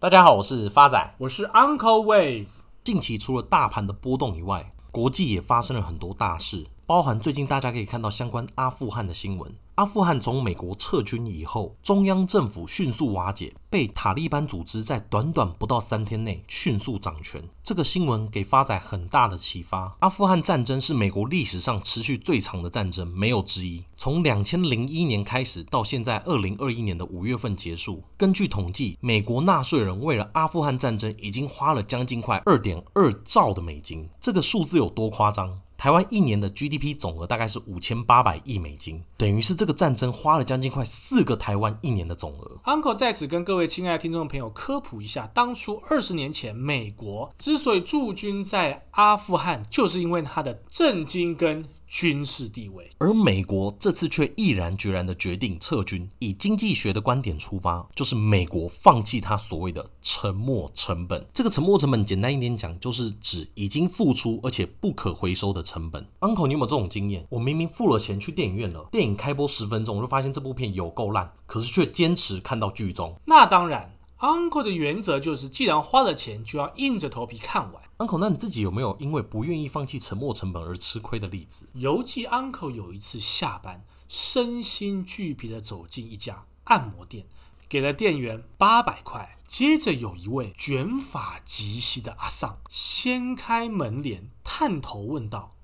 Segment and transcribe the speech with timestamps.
[0.00, 2.46] 大家好，我是发仔，我是 Uncle Wave。
[2.82, 9.54] 近期除了大盘的波动以外，国际也发生了很多大事，包含最近大家可以看到相关阿富汗的新闻。
[9.80, 17.42] 阿富汗从美国撤军以后，中央政府迅速瓦解，被塔利班组织在短短不到三天内迅速掌权。
[17.62, 19.96] 这个新闻给发仔很大的启发。
[20.00, 23.82] 阿富汗战争是美国历史上持续最长的战争，没有之一。
[23.96, 34.10] 从两千零一年开始到现在二零二一年的五月份结束，根据统计，美国纳税人为了阿富汗战争已经花了将近快二点二兆的美金。
[34.20, 35.62] 这个数字有多夸张？
[35.80, 42.60] 台湾一年的 GDP 总额大概是五千八百亿美金，等于是这个战争花了将近快四个台湾一年的总额。
[42.64, 56.08] Uncle 在此跟各位亲爱的听众朋友科普一下，当初二十年前美国之所以驻军在阿富汗，就是因为它的震惊跟军事地位，而美国这次却毅然决然地决定撤军。
[56.20, 61.26] 以经济学的观点出发，就是美国放弃他所谓的沉没成本。
[61.34, 66.06] 这个沉没成本，简单一点讲，就是指已经付出而且不可回收的成本。
[66.20, 67.26] Uncle，你有没有这种经验？
[67.28, 73.16] 我明明付了钱去电影院了，电影开播十分钟，我就发现这部片有够烂，可是却坚持看到剧终。
[73.24, 73.92] 那当然。
[74.20, 77.82] Uncle 的原则就是，既然花了钱，就要硬着头皮看完。
[77.96, 81.66] Uncle，那你自己有没有因为不愿意放弃沉没成本而吃亏的例子？
[81.72, 87.24] 尤其 Uncle 有一次下班，身心俱疲地走进一家按摩店，
[87.66, 89.38] 给了店员八百块。
[89.46, 95.56] 接着有一位卷发及膝的阿桑掀开门帘，探头问道：“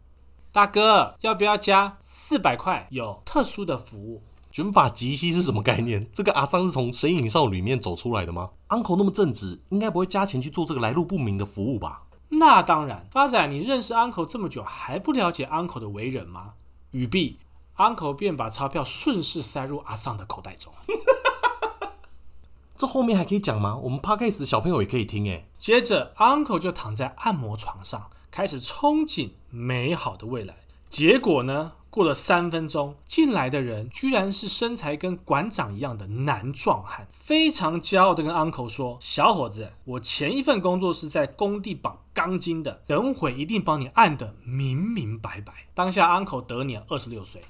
[0.51, 2.89] 大哥，要不要加四百块？
[2.91, 4.23] 有特殊的服务。”
[4.57, 6.09] 卷发及膝是什么概念？
[6.15, 12.05] 这个阿桑是从《神隐少女》里面走出来的吗？Uncle 那么正直，应该不会加钱去做这个来路不明的服务吧？
[12.31, 16.55] 那当然，发仔，你认识 Uncle 这么久，还不了解 Uncle 的为人吗？
[16.93, 17.39] 语毕
[17.77, 20.73] ，Uncle 便把钞票顺势塞入阿桑的口袋中。
[22.79, 23.77] 这后面还可以讲吗？
[23.77, 25.47] 我们 Podcast 小朋友也可以听诶。
[25.59, 30.57] 接着，Uncle 就躺在按摩床上，开始憧憬美好的未来。
[30.89, 31.73] 结果呢？
[31.97, 47.41] 过了三分钟，进来的人居然是身材跟馆长一样的男壮汉，非常骄傲的跟 Uncle 说：“小伙子，我前一份工作是在工地绑钢筋的，等会一定帮你按得明明白白。”当下 Uncle 得年二十六岁。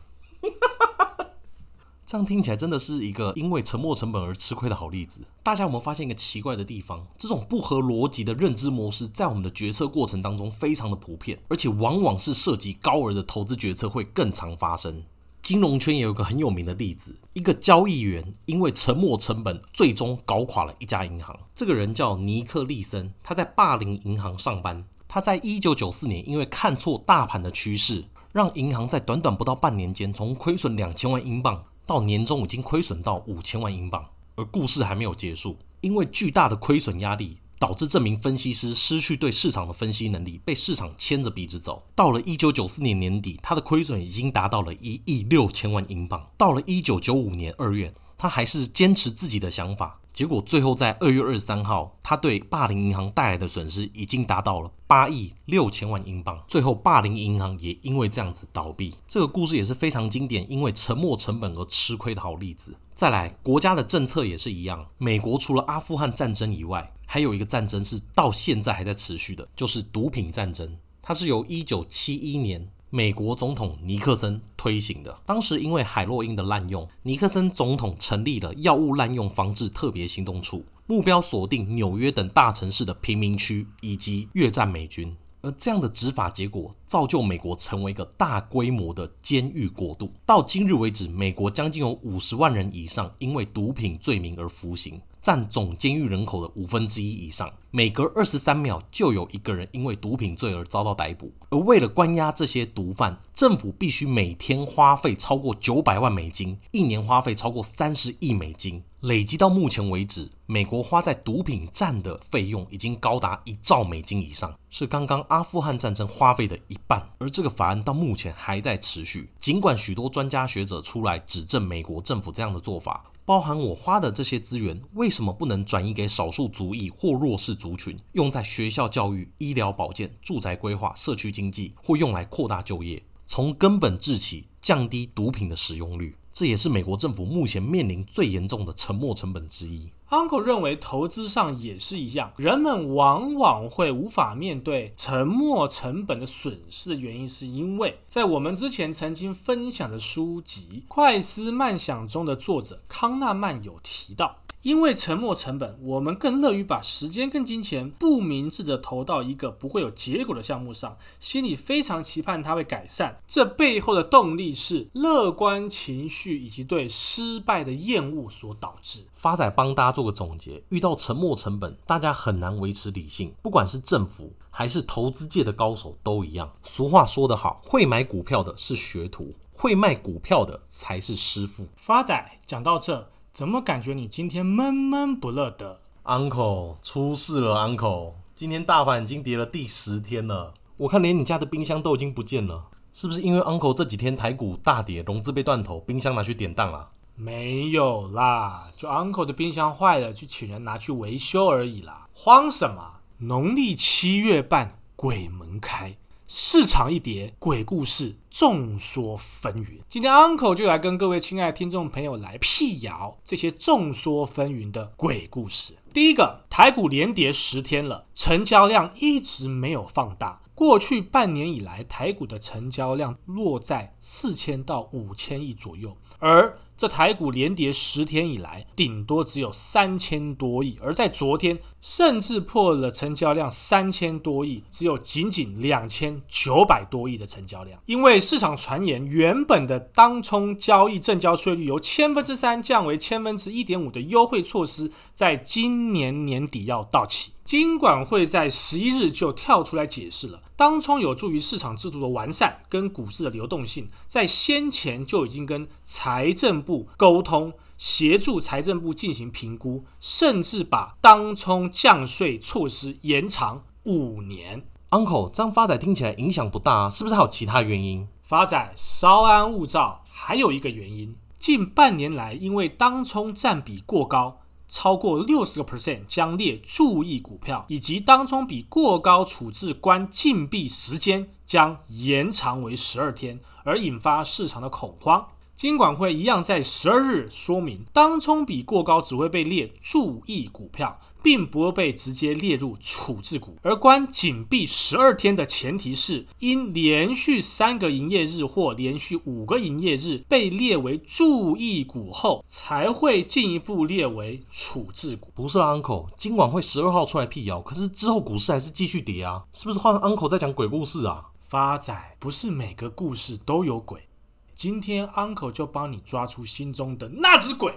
[2.06, 5.22] 这样听起来真的是一个因为沉没成本而吃亏的好例子。
[5.42, 7.04] 大家有没有发现一个奇怪的地方？
[7.18, 15.02] 这种不合逻辑的认知模式在我们的决策过程当中非常的普遍，而且往往是涉及高额的投资决策会更常发生。
[15.42, 21.36] 金融圈也有一个很有名的例子：一个交易员因为沉没成本，最终搞垮了一家银行。
[21.56, 24.84] 这个人叫尼克利森，他在霸凌银行上班。
[25.08, 31.64] 他在一九九四年因为看错大盘的趋势，让银行在短短不到半年间从亏损两千万英镑。
[31.86, 34.04] 到年终已经亏损到五千万英镑，
[34.34, 41.84] 而故事还没有结束，因为巨大的亏损压力导致这名分析师失去对市场的分析能力，被市场牵着鼻子走。
[41.94, 46.28] 到了一九九四年年底，他的亏损已经达到了一亿六千万英镑。
[46.36, 50.00] 到了一九九五年二月，他还是坚持自己的想法。
[50.16, 56.42] 结果最后在二月二十三号，他对霸凌银行带来的损失已经达到了八亿六千万英镑。
[56.48, 58.94] 最后霸凌银行也因为这样子倒闭。
[59.06, 62.74] 这个故事也是非常经典，因为沉没成本而吃亏的好例子。
[62.94, 64.86] 再来，国家的政策也是一样。
[64.96, 70.78] 美国除了阿富汗战争以外，还有一个战争是到现在还在持续的，就是毒品战争。
[71.02, 72.70] 它是由一九七一年。
[72.96, 85.14] 美国总统尼克森推行的，当时因为海洛因的滥用，尼克森总统成立了药物滥用防治特别行动处，目标锁定纽约等大城市的贫民区以及越战美军。
[85.42, 90.10] 而这样的执法结果，造就美国成为一个大规模的监狱国度。
[90.24, 94.98] 到今日为止，美国将近有五十万人以上因为毒品罪名而服刑。
[95.20, 101.30] 占总监狱人口的五分之一以上，每隔二十三秒就有一个人因为毒品罪而遭到逮捕。
[101.50, 108.82] 而为了关押这些毒贩，政府必须每天花费超过九百万美金，一年花费超过三十亿美金。
[109.00, 117.10] 累积到目前为止，美国花在毒品战的费用已经高达一兆美金以上，是刚刚阿富汗战争花费的一半。
[117.18, 123.04] 而这个法案到目前还在持续，尽管许多专家学者出来指证美国政府这样的做法。
[123.26, 136.16] 包含我花的这些资源，为什么不能转移给少数族裔或弱势族群，用在学校教育、医疗保健、住宅规划、社区经济，或用来扩大就业，从根本治起，降低毒品的使用率？
[136.32, 139.90] 这也是美国政府目前面临最严重的沉没成本之一。
[140.08, 163.22] Uncle 认为，投资上也是一样，人们往往会无法面对沉没成本的损失的原因，是因为在我们之前曾经分享的书籍《快思慢想》中的作者康纳曼有提到，因为沉没成本，我们更乐于把时间跟金钱不明智的投到一个不会有结果的项目上，心里非常期盼它会改善。
[163.28, 169.02] 这背后的动力是乐观情绪以及对失败的厌恶所导致。
[169.12, 176.52] 发仔帮大家做个总结：遇到沉没成本，大家很难维持理性，不管是政府还是投资界的高手都一样。
[176.64, 179.32] 俗话说得好，会买股票的是学徒。
[179.58, 181.66] 会卖股票的才是师傅。
[181.76, 196.88] 发仔讲到这，怎么感觉你今天闷闷不乐的？Uncle 出事了，Uncle，今天大盘已经跌了第十天了，我看连你家的冰箱都已经不见了，是不是因为 Uncle 这几天台股大跌，融资被断头，冰箱拿去典当了？
[197.14, 202.08] 没有啦，就 Uncle 的冰箱坏了，去请人拿去维修而已啦。
[202.14, 203.00] 慌什么？
[203.18, 205.94] 农历七月半，鬼门开。
[206.28, 209.78] 市场一跌，鬼故事众说纷纭。
[209.88, 215.74] 今天 Uncle 就来跟各位亲爱的听众朋友来辟谣这些众说纷纭的鬼故事。
[215.92, 220.40] 第一个，台股连跌十天了，成交量一直没有放大。
[220.52, 237.80] 过去半年以来，台股的成交量落在四千到五千亿左右，而这台股连跌十天以来，顶多只有三千多亿，而在昨天甚至破了成交量三千多亿，只有仅仅两千九百多亿的成交量。
[237.86, 247.32] 因为市场传言，原本的当冲交易正交税率由千分之三降为千分之一点五的优惠措施，在今年年底要到期。
[247.42, 264.66] 金管会在十一日就跳出来解释了，当冲有助于市场制度的完善跟股市的流动性，在先前就已经跟财政部沟通，协助财政部进行评估，甚至把当冲降税措施延长五年。
[264.90, 268.08] Uncle，这样发展听起来影响不大啊，是不是还有其他原因？
[268.22, 274.40] 发展稍安勿躁，还有一个原因，近半年来因为当冲占比过高。
[274.68, 285.28] 超过六十个 percent 将列注意股票，以及当冲比过高处置关禁闭时间将延长为十二天，而引发市场的恐慌。
[285.54, 291.00] 金管会一样在十二日说明，当冲比过高只会被列注意股票。
[291.26, 305.32] 并不会被直接列入处置股，而关紧闭十二天的前提是，因连续三个营业日或连续五个营业日被列为注意股后，才会进一步列为处置股。
[305.34, 311.24] 不是 Uncle，今晚会十二号出来辟谣，可是之后股市还是继续跌啊，是不是换 Uncle 在讲鬼故事啊？
[311.40, 314.06] 发仔，不是每个故事都有鬼，
[314.54, 317.74] 今天 Uncle 就帮你抓出心中的那只鬼。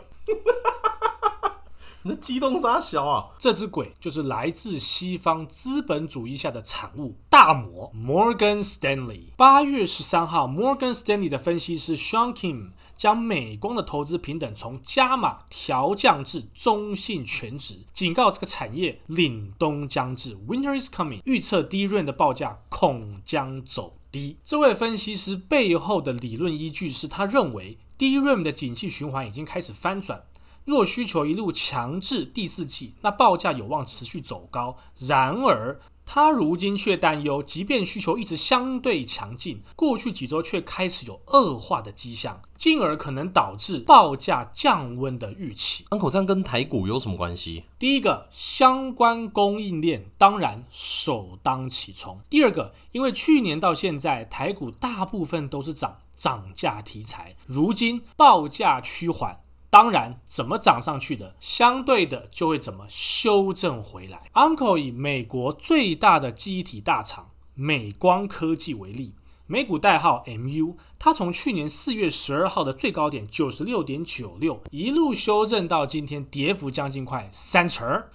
[2.03, 3.25] 你的激动啥小啊？
[3.37, 9.23] 这只鬼就是来自西方资本主义下的产物——大摩 （Morgan Stanley）。
[9.35, 24.37] 八月十三号，Morgan Stanley 的分析师 Sean Kim 将美光的投资平等从加码调降至中性全值，警告这个产业凛冬将至 （Winter is coming），预测 DRAM 的报价恐将走低。
[24.41, 30.23] 这位分析师背后的理论依据是他认为 DRAM 的景气循环已经开始翻转。
[30.65, 34.77] 若需求一路强至第四季，那报价有望持续走高。
[35.07, 45.85] 然而，他如今却担忧，即便需求一直相对强劲，过去几周却开始有恶化的迹象，进而可能导致报价降温的预期。
[45.89, 47.65] Uncle，这样跟台股有什么关系？
[47.77, 52.19] 第一个，相关供应链当然首当其冲。
[52.29, 59.39] 第二个，因为去年到现在，台股大部分都是涨涨价题材，如今报价趋缓。
[59.69, 64.29] 当然，怎么涨上去的，相对的就会怎么修正回来。
[64.33, 69.13] Uncle 以美国最大的记忆体大厂美光科技为例，
[69.45, 78.05] 美股代号 MU，它从去年四月十二号的最高点九十六点九六，一路修正到今天，跌幅将近快三成。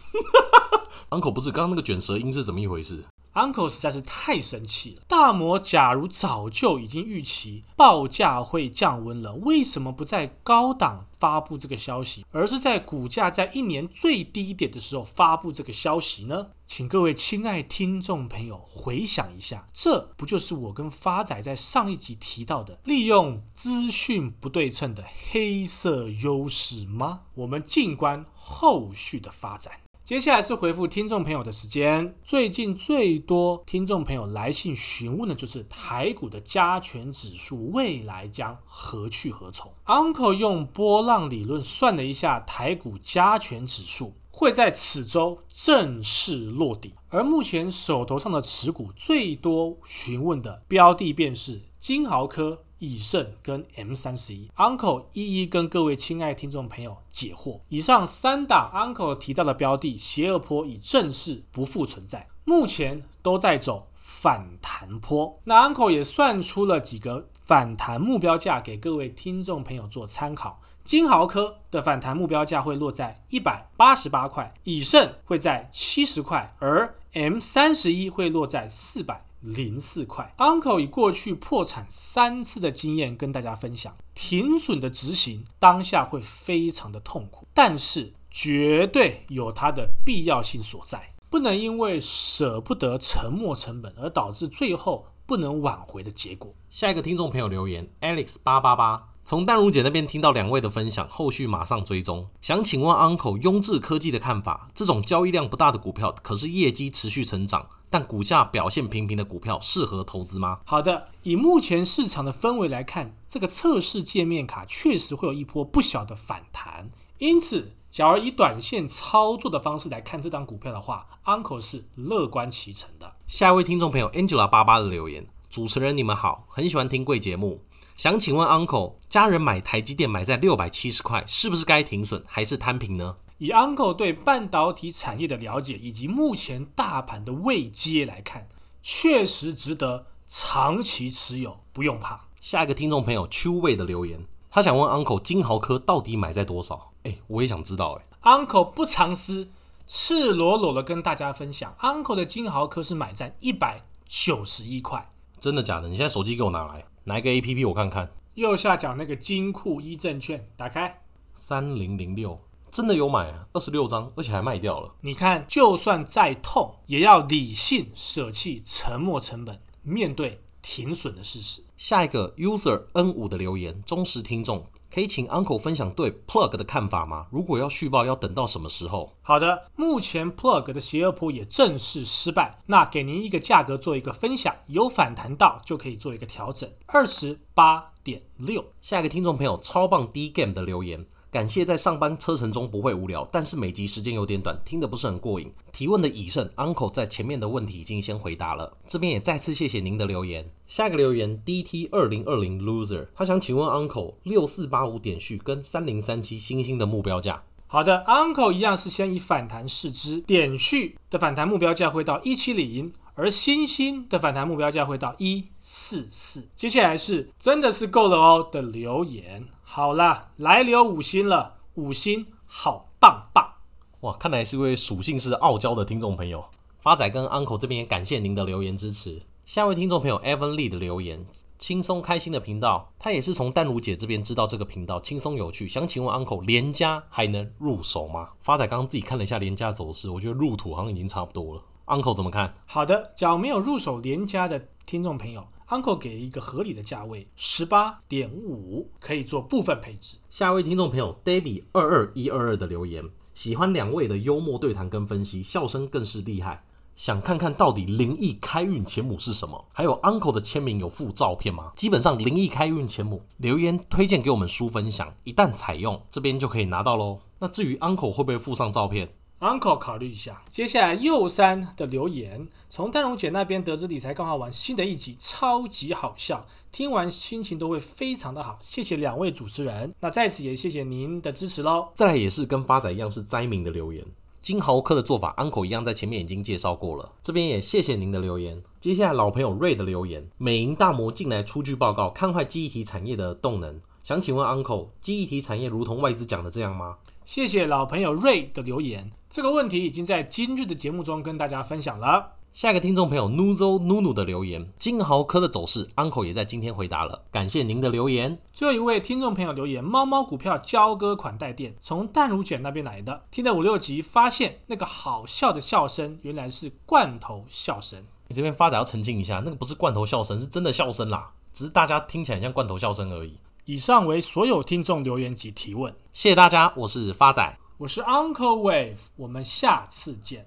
[1.11, 5.03] Uncle 不是刚刚那个卷舌音是怎么一回事？Uncle 实在是太生气了。
[5.07, 16.49] 大摩假如早就已经预期报价会降温了，为什么不在高档发布这个消息，而是在股价在一年最低点的时候发布这个消息呢？
[16.67, 27.23] 请各位亲爱听众朋友回想一下，这不就是我跟发仔在上一集提到的利用资讯不对称的黑色优势吗？
[27.37, 29.81] 我们静观后续的发展。
[30.05, 32.15] 接下来是回复听众朋友的时间。
[32.23, 39.73] 最近最多听众朋友来信询问的就是台股的加权指数未来将何去何从。
[39.87, 46.93] Uncle 用波浪理论算了一下，台股加权指数会在此周正式落底。
[47.09, 52.64] 而目前手头上的持股最多询问的标的便是金豪科。
[52.85, 57.61] 以盛跟 M 三十一，Uncle 一一跟各位亲爱听众朋友解惑。
[57.71, 65.41] 以上三档 Uncle 提到的标的，邪恶坡已正式不复存在，目前都在走反弹坡。
[65.45, 70.61] 那 Uncle 也算出了几个反弹目标价给各位听众朋友做参考。
[70.85, 79.25] 金豪科的反弹目标价会落在一百八十八块，以盛会在七十块，而 M 三十一会落在四百。
[79.45, 96.55] 零四块，Uncle 以过去破产三次的经验跟大家分享，停损的执行当下会非常的痛苦，但是绝对有它的必要性所在，不能因为舍不得沉没成本而导致最后不能挽回的结果。
[96.71, 99.11] 下一个听众朋友留言，Alex 八八八。
[99.27, 102.27] 从淡如姐那边听到两位的分享，后续马上追踪。
[102.43, 110.59] 想请问 Uncle 雍智科技的看法，这种交易量不大的股票，可是业绩持续成长，但股价表现平平的股票，适合投资吗？
[110.67, 116.91] 好的，以目前市场的氛围来看，这个测试界面卡确实会有一波不小的反弹。
[117.19, 123.15] 因此，假如以短线操作的方式来看这张股票的话，Uncle 是乐观其成的。
[123.29, 127.63] 下一位听众朋友 Angela 八八的留言：主持人你们好，很喜欢听贵节目。
[127.95, 133.15] 想请问 Uncle，家人买台积电买在六百七十块，是不是该停损还是摊平呢？
[133.39, 138.49] 以 Uncle 对半导体产业的了解以及目前大盘的位阶来看，
[138.83, 142.27] 确实值得长期持有，不用怕。
[142.41, 146.93] 下一个听众朋友秋味的留言，他想问 Uncle，金豪科到底买在多少？
[147.03, 148.01] 哎，我也想知道。
[148.21, 149.49] 哎，Uncle 不藏私，
[149.87, 155.11] 赤裸裸的跟大家分享，Uncle 的金豪科是买在一百九十一块。
[155.41, 155.89] 真的假的？
[155.89, 156.85] 你现在手机给我拿来。
[157.05, 158.11] 拿一个 A P P 我看看？
[158.35, 161.03] 右下角那个金库一证券，打开。
[161.35, 162.41] 三零零六，
[162.75, 164.93] 真的有买啊，二十六张，而且还卖掉了。
[165.03, 171.63] 你看，就算再痛，也要理性舍弃沉没成本，面对停损的事实。
[171.77, 174.67] 下一个 User N 五的留言，忠实听众。
[174.93, 177.27] 可以请 Uncle 分享对 Plug 的看法吗？
[177.31, 179.13] 如果要续报，要等到什么时候？
[179.23, 188.65] 好的，目前 Plug 的邪恶波也正式失败，那给您一个价格做一个分享，有反弹到就可以做一个调整，二十八点六。
[188.81, 191.07] 下一个听众朋友超棒 D Game 的留言。
[191.35, 195.51] 感谢在上班车程中不会无聊，但是每集时间有点短，听得不是很过瘾。
[195.73, 200.49] 提问的以盛 Uncle 在前面的问题已经先回答了，这边也再次谢谢您的留言。
[200.69, 207.43] 下一个留言 DT 二零二零 Loser，他想请问 Uncle 六四八五点序跟三零三七星星的目标价。
[207.67, 212.93] 好的，Uncle 一样是先以反弹试之，点序的反弹目标价会到一七零。
[213.17, 219.47] 而欣兴的反弹目标价会到一四四，接下来是真的是够了哦的留言。
[219.77, 223.55] 好了，来留五星了，五星好棒棒！
[224.03, 226.45] 哇，看来是位属性是傲娇的听众朋友。
[226.79, 229.23] 发仔跟 Uncle 这边也感谢您的留言支持。
[229.45, 231.27] 下位听众朋友 Evan Lee 的留言，
[231.59, 238.31] 轻松开心的频道，他也是从淡如姐这边知道这个频道轻松有趣，想请问 Uncle 连家还能入手吗？
[238.41, 241.63] 发仔刚刚自己看了一下连家走势，我觉得入土好像已经差不多了。
[241.87, 242.55] Uncle 怎么看？
[242.65, 250.19] 好的，假如没有入手连家的听众朋友，Uncle 给一个合理的价位，十八点五，可以做部分配置。
[250.31, 253.05] 下一位听众朋友 Debbie 二二一二二的留言，
[253.35, 256.65] 喜欢两位的幽默对谈跟分析，笑声更是厉害。
[256.97, 259.65] 想看看到底灵异开运钱母是什么？
[259.73, 261.73] 还有 Uncle 的签名有附照片吗？
[261.75, 267.19] 基本上灵异开运钱母留言推荐给我们书分享，一旦采用，这边就可以拿到喽。
[267.41, 278.59] 那至于 Uncle 会不会附上照片？Uncle 考虑一下，接下来右三的留言，从淡如姐那边得知理财刚好玩新的一集，超级好笑，听完心情都会非常的好。
[278.63, 281.89] 谢谢两位主持人，那在此也谢谢您的支持喽。
[281.95, 284.05] 再来也是跟发仔一样是灾民的留言，
[284.41, 288.63] 金豪科的做法，Uncle 一样在前面已经介绍过了，这边也谢谢您的留言。
[288.81, 296.97] 接下来老朋友瑞的留言，美银大摩近来出具报告，看坏记忆体产业的动能，想请问 Uncle，记忆体产业如同外资讲的这样吗？
[297.25, 302.33] 谢谢老朋友瑞的留言，这个问题已经在今日的节目中跟大家分享了。
[302.53, 308.39] 下一个听众朋友 Nuzo Nunu 的留言，金豪科的走势，Uncle 也在今天回答了，感谢您的留言。
[308.53, 318.05] 最后一位听众朋友留言，猫猫股票交割款待电，从淡如卷那边来的，听了五六集，发现那个好笑的笑声原来是罐头笑声。
[318.29, 323.39] 你这边发展要澄清一下，那个不是罐头笑声，是真的笑声啦，只是大家听起来像罐头笑声而已。
[323.67, 330.47] 以上为所有听众留言及提问，谢谢大家，我是发仔，我是 Uncle Wave，我们下次见。